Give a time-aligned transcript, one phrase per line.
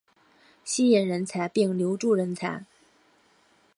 [0.63, 2.65] 吸引人才并留住人才